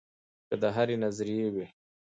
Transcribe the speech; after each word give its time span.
کۀ 0.47 0.55
د 0.61 0.63
هرې 0.75 0.95
نظرئې 1.03 1.47
وي 1.53 1.65